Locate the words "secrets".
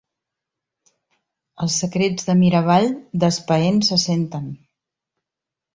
1.83-2.27